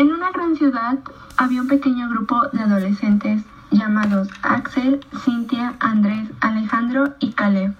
[0.00, 0.98] En una gran ciudad
[1.36, 7.74] había un pequeño grupo de adolescentes llamados Axel, Cintia, Andrés, Alejandro y Caleb.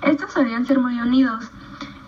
[0.00, 1.50] Estos solían ser muy unidos.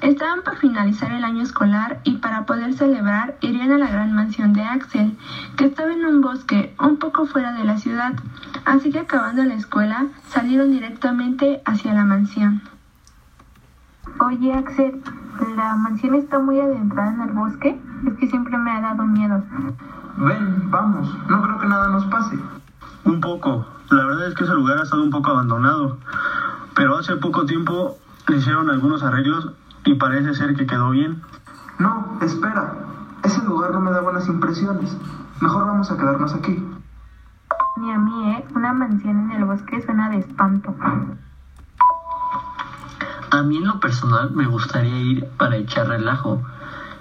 [0.01, 4.55] Estaban por finalizar el año escolar y para poder celebrar irían a la gran mansión
[4.55, 5.19] de Axel,
[5.59, 8.15] que estaba en un bosque un poco fuera de la ciudad.
[8.65, 12.63] Así que acabando la escuela salieron directamente hacia la mansión.
[14.19, 15.03] Oye Axel,
[15.57, 17.81] ¿la mansión está muy adentrada en el bosque?
[18.07, 19.43] Es que siempre me ha dado miedo.
[20.17, 22.39] Ven, vamos, no creo que nada nos pase.
[23.05, 23.67] Un poco.
[23.91, 25.99] La verdad es que ese lugar ha estado un poco abandonado.
[26.75, 29.53] Pero hace poco tiempo le hicieron algunos arreglos
[29.85, 31.23] y parece ser que quedó bien.
[31.79, 32.75] No, espera.
[33.23, 34.97] Ese lugar no me da buenas impresiones.
[35.41, 36.65] Mejor vamos a quedarnos aquí.
[37.77, 38.45] Ni a mí, ¿eh?
[38.55, 40.75] Una mansión en el bosque suena de espanto.
[43.33, 46.43] A mí en lo personal me gustaría ir para echar relajo,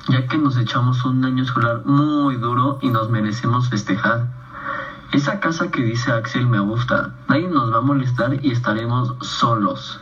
[0.08, 4.28] ya que nos echamos un año escolar muy duro y nos merecemos festejar.
[5.12, 10.00] Esa casa que dice Axel me gusta, nadie nos va a molestar y estaremos solos.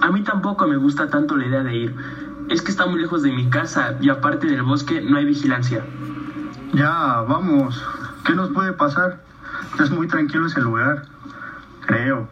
[0.00, 1.96] A mí tampoco me gusta tanto la idea de ir.
[2.48, 5.86] Es que está muy lejos de mi casa y aparte del bosque no hay vigilancia.
[6.72, 7.80] Ya, vamos.
[8.24, 9.22] ¿Qué nos puede pasar?
[9.78, 11.04] Es muy tranquilo ese lugar.
[11.86, 12.26] Creo.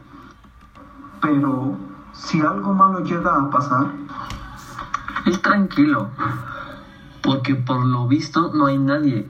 [1.23, 1.79] Pero,
[2.15, 3.87] si algo malo llega a pasar,
[5.27, 6.11] Es tranquilo,
[7.23, 9.27] porque por lo visto no hay nadie.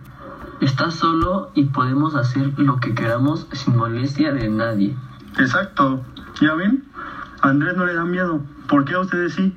[0.61, 4.97] Estás solo y podemos hacer lo que queramos sin molestia de nadie.
[5.39, 6.01] Exacto.
[6.41, 6.85] ¿Ya ven?
[7.43, 8.41] A Andrés no le da miedo.
[8.69, 9.57] ¿Por qué a ustedes sí?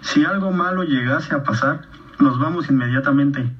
[0.00, 1.82] Si algo malo llegase a pasar,
[2.20, 3.50] nos vamos inmediatamente.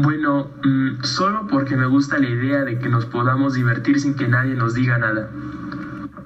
[0.00, 4.28] Bueno, mm, solo porque me gusta la idea de que nos podamos divertir sin que
[4.28, 5.28] nadie nos diga nada.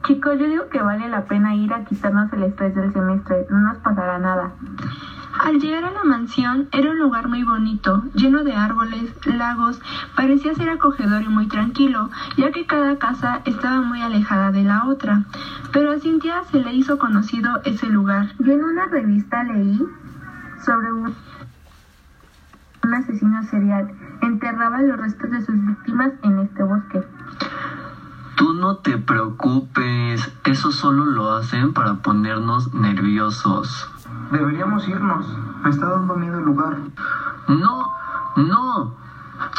[0.08, 3.44] Chicos, yo digo que vale la pena ir a quitarnos el estrés del semestre.
[3.50, 4.52] No nos pasará nada.
[5.38, 9.82] Al llegar a la mansión era un lugar muy bonito, lleno de árboles, lagos,
[10.16, 14.86] parecía ser acogedor y muy tranquilo, ya que cada casa estaba muy alejada de la
[14.86, 15.24] otra.
[15.74, 18.28] Pero a Cintia se le hizo conocido ese lugar.
[18.38, 19.78] Yo en una revista leí
[20.64, 21.14] sobre un,
[22.82, 23.92] un asesino serial.
[24.22, 27.02] Enterraba los restos de sus víctimas en este bosque.
[28.38, 33.90] Tú no te preocupes, eso solo lo hacen para ponernos nerviosos.
[34.30, 35.26] deberíamos irnos.
[35.64, 36.78] Me está dando miedo el lugar.
[37.48, 37.92] No,
[38.36, 38.94] no.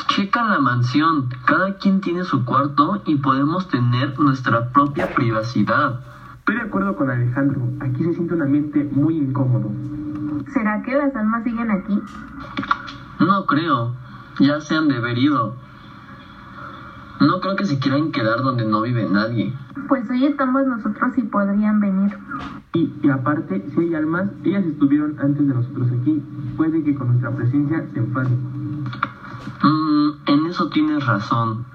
[0.07, 1.27] Checa la mansión.
[1.45, 5.99] Cada quien tiene su cuarto y podemos tener nuestra propia privacidad.
[6.39, 7.61] Estoy de acuerdo con Alejandro.
[7.81, 9.69] Aquí se siente un ambiente muy incómodo.
[10.53, 12.01] ¿Será que las almas siguen aquí?
[13.19, 13.93] No creo.
[14.39, 15.55] Ya se han de haber ido.
[17.19, 19.53] No creo que se quieran quedar donde no vive nadie.
[19.87, 22.17] Pues hoy estamos nosotros y podrían venir.
[22.73, 26.23] Y, y aparte, si hay almas, ellas estuvieron antes de nosotros aquí.
[26.55, 28.39] Puede que con nuestra presencia se enfaden.
[29.63, 31.65] Mm, en eso tienes razón.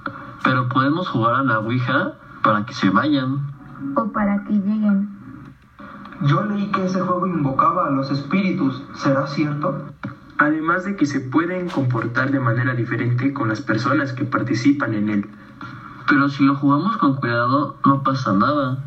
[0.42, 3.52] Pero podemos jugar a la Ouija para que se vayan.
[3.96, 5.10] O para que lleguen.
[6.22, 8.82] Yo leí que ese juego invocaba a los espíritus.
[8.94, 9.90] ¿Será cierto?
[10.38, 15.08] Además de que se pueden comportar de manera diferente con las personas que participan en
[15.08, 15.30] él.
[16.08, 18.78] Pero si lo jugamos con cuidado, no pasa nada.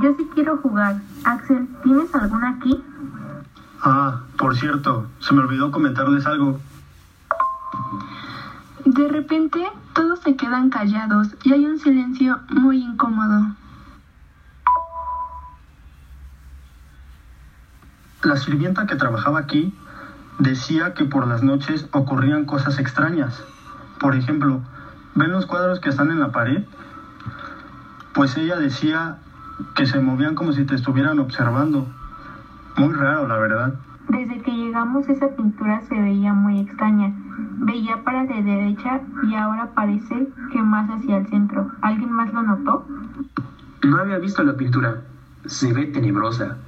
[0.00, 1.00] Yo sí quiero jugar.
[1.24, 2.82] Axel, ¿tienes alguna aquí?
[3.82, 6.60] Ah, por cierto, se me olvidó comentarles algo.
[8.84, 9.64] De repente,
[9.94, 13.54] todos se quedan callados y hay un silencio muy incómodo.
[18.22, 19.74] La sirvienta que trabajaba aquí
[20.38, 23.42] decía que por las noches ocurrían cosas extrañas.
[23.98, 24.60] Por ejemplo,
[25.14, 26.64] ¿ven los cuadros que están en la pared?
[28.12, 29.16] Pues ella decía
[29.74, 31.86] que se movían como si te estuvieran observando.
[32.76, 33.74] Muy raro, la verdad.
[34.08, 37.14] Desde que llegamos esa pintura se veía muy extraña.
[37.60, 41.70] Veía para la derecha y ahora parece que más hacia el centro.
[41.80, 42.86] ¿Alguien más lo notó?
[43.82, 45.02] No había visto la pintura.
[45.46, 46.58] Se ve tenebrosa.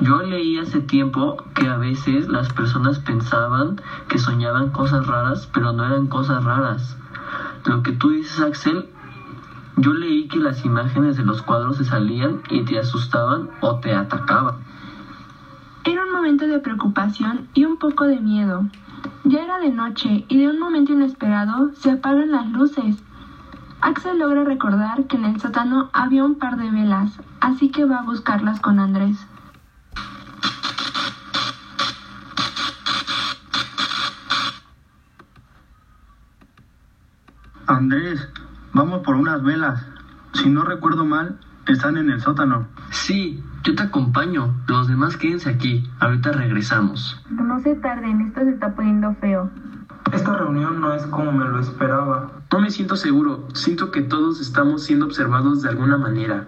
[0.00, 5.72] Yo leí hace tiempo que a veces las personas pensaban que soñaban cosas raras, pero
[5.72, 6.96] no eran cosas raras.
[7.64, 8.88] Lo que tú dices, Axel,
[9.76, 13.94] yo leí que las imágenes de los cuadros se salían y te asustaban o te
[13.94, 14.56] atacaban.
[15.84, 18.66] Era un momento de preocupación y un poco de miedo.
[19.24, 23.02] Ya era de noche y de un momento inesperado se apagan las luces.
[23.80, 27.98] Axel logra recordar que en el sótano había un par de velas, así que va
[27.98, 29.26] a buscarlas con Andrés.
[37.68, 38.26] Andrés,
[38.72, 39.84] vamos por unas velas.
[40.32, 42.66] Si no recuerdo mal, están en el sótano.
[42.90, 44.54] Sí, Yo te acompaño.
[44.66, 45.86] Los demás quédense aquí.
[46.00, 47.22] Ahorita regresamos.
[47.28, 49.50] No se tarden, esto se está poniendo feo.
[50.12, 52.30] Esta reunión no es como me lo esperaba.
[52.50, 53.46] No me siento seguro.
[53.52, 56.46] Siento que todos estamos siendo observados de alguna manera.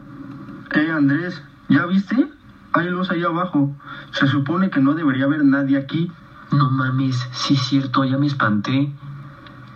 [0.73, 2.31] Eh, Andrés, ¿ya viste?
[2.73, 3.76] Hay luz ahí abajo.
[4.12, 6.11] Se supone que no debería haber nadie aquí.
[6.52, 8.90] No mames, sí es cierto, ya me espanté.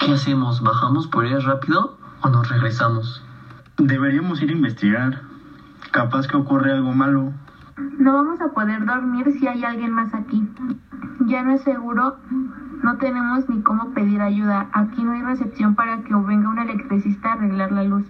[0.05, 0.61] ¿Qué hacemos?
[0.61, 3.23] ¿Bajamos por ahí rápido o nos regresamos?
[3.79, 5.23] Deberíamos ir a investigar.
[5.93, 7.33] Capaz que ocurre algo malo.
[7.99, 10.47] No vamos a poder dormir si hay alguien más aquí.
[11.21, 12.17] Ya no es seguro.
[12.83, 14.69] No tenemos ni cómo pedir ayuda.
[14.75, 18.05] Aquí no hay recepción para que venga un electricista a arreglar la luz.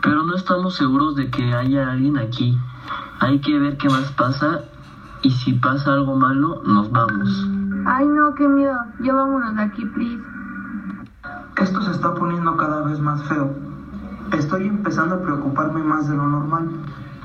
[0.00, 2.56] Pero no estamos seguros de que haya alguien aquí.
[3.18, 4.60] Hay que ver qué más pasa
[5.22, 7.48] y si pasa algo malo, nos vamos.
[7.84, 8.78] Ay, no, qué miedo.
[9.00, 10.37] Ya vámonos de aquí, please.
[11.60, 13.52] Esto se está poniendo cada vez más feo.
[14.32, 16.68] Estoy empezando a preocuparme más de lo normal.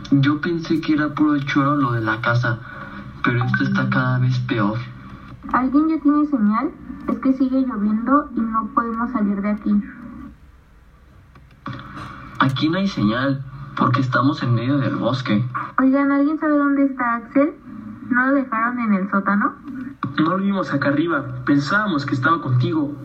[0.09, 2.57] Yo pensé que era puro choro lo de la casa,
[3.24, 4.77] pero esto está cada vez peor.
[5.51, 6.71] ¿Alguien ya tiene señal?
[7.09, 9.83] Es que sigue lloviendo y no podemos salir de aquí.
[12.39, 13.44] Aquí no hay señal,
[13.77, 15.45] porque estamos en medio del bosque.
[15.79, 17.53] Oigan, ¿alguien sabe dónde está Axel?
[18.09, 19.53] ¿No lo dejaron en el sótano?
[20.18, 21.24] No lo vimos acá arriba.
[21.45, 22.95] Pensábamos que estaba contigo.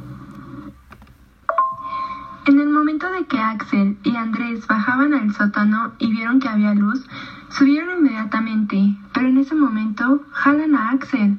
[2.98, 6.74] En el momento de que Axel y Andrés bajaban al sótano y vieron que había
[6.74, 7.06] luz,
[7.48, 11.38] subieron inmediatamente, pero en ese momento jalan a Axel.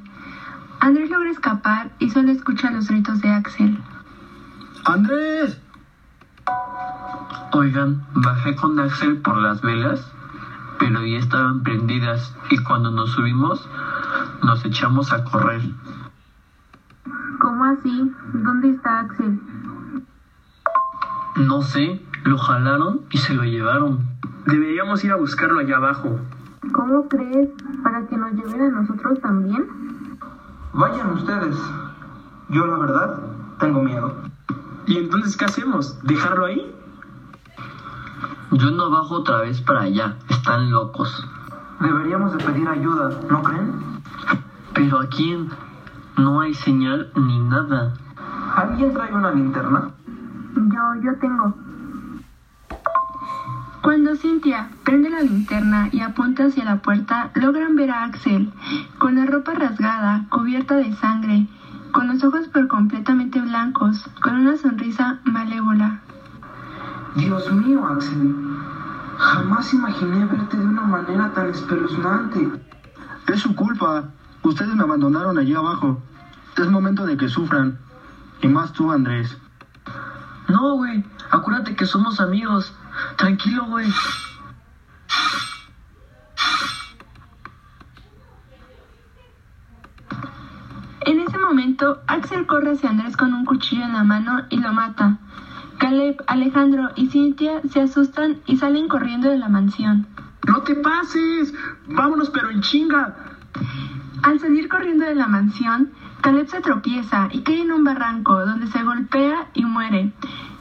[0.79, 3.77] Andrés logra escapar y solo escucha los gritos de Axel.
[4.85, 5.59] ¡Andrés!
[7.51, 10.09] Oigan, bajé con Axel por las velas,
[10.79, 13.67] pero ya estaban prendidas y cuando nos subimos
[14.43, 15.61] nos echamos a correr.
[17.41, 18.09] ¿Cómo así?
[18.33, 19.41] ¿Dónde está Axel?
[21.39, 23.99] No sé, lo jalaron y se lo llevaron.
[24.45, 26.19] Deberíamos ir a buscarlo allá abajo.
[26.73, 27.47] ¿Cómo crees?
[27.81, 29.65] ¿Para que nos lleven a nosotros también?
[30.73, 31.55] Vayan ustedes.
[32.49, 33.19] Yo la verdad
[33.57, 34.13] tengo miedo.
[34.85, 35.97] ¿Y entonces qué hacemos?
[36.03, 36.75] ¿Dejarlo ahí?
[38.51, 41.25] Yo no bajo otra vez para allá, están locos.
[41.79, 44.01] Deberíamos de pedir ayuda, ¿no creen?
[44.73, 45.49] Pero ¿a quién?
[46.17, 47.93] No hay señal ni nada.
[48.57, 49.91] ¿Alguien trae una linterna?
[50.55, 51.55] Yo, yo tengo.
[53.81, 58.51] Cuando Cynthia prende la linterna y apunta hacia la puerta, logran ver a Axel,
[58.97, 61.47] con la ropa rasgada, cubierta de sangre,
[61.91, 66.01] con los ojos por completamente blancos, con una sonrisa malévola.
[67.15, 68.35] Dios mío, Axel.
[69.17, 72.51] Jamás imaginé verte de una manera tan espeluznante.
[73.27, 74.09] Es su culpa.
[74.43, 76.01] Ustedes me abandonaron allí abajo.
[76.57, 77.79] Es momento de que sufran.
[78.41, 79.37] Y más tú, Andrés.
[80.49, 82.73] No, güey, acuérdate que somos amigos.
[83.17, 83.87] Tranquilo, güey.
[91.01, 94.73] En ese momento, Axel corre hacia Andrés con un cuchillo en la mano y lo
[94.73, 95.17] mata.
[95.77, 100.07] Caleb, Alejandro y Cynthia se asustan y salen corriendo de la mansión.
[100.47, 101.53] ¡No te pases!
[101.87, 103.15] ¡Vámonos, pero en chinga!
[104.23, 108.67] Al salir corriendo de la mansión, Caleb se tropieza y cae en un barranco donde
[108.67, 110.13] se golpea y muere.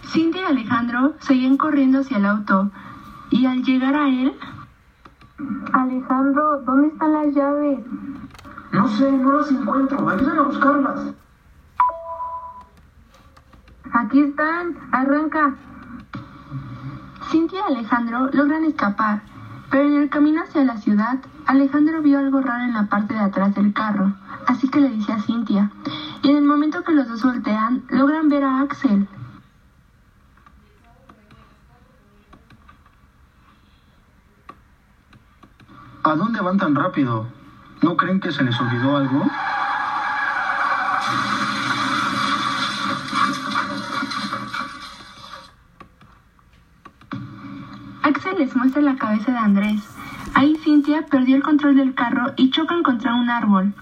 [0.06, 2.70] Cindy y Alejandro seguían corriendo hacia el auto
[3.30, 4.34] y al llegar a él,
[5.72, 7.80] Alejandro, ¿dónde están las llaves?
[8.72, 10.08] No sé, no las encuentro.
[10.08, 11.14] Ayúdame a buscarlas.
[13.92, 15.54] Aquí están, arranca.
[17.30, 19.22] Cindy y Alejandro logran escapar,
[19.70, 23.20] pero en el camino hacia la ciudad, Alejandro vio algo raro en la parte de
[23.20, 24.12] atrás del carro,
[24.48, 25.70] así que le dice a Cintia,
[26.22, 29.06] y en el momento que los dos voltean, logran ver a Axel.
[36.02, 37.26] ¿A dónde van tan rápido?
[37.82, 39.22] ¿No creen que se les olvidó algo?
[48.02, 49.98] Axel les muestra la cabeza de Andrés.
[50.32, 53.74] Ahí Cintia perdió el control del carro y chocan contra un árbol.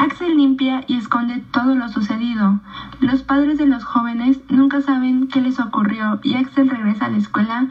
[0.00, 2.58] Axel limpia y esconde todo lo sucedido.
[3.00, 7.18] Los padres de los jóvenes nunca saben qué les ocurrió y Axel regresa a la
[7.18, 7.66] escuela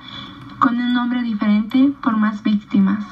[0.60, 3.04] con un nombre diferente por más víctimas.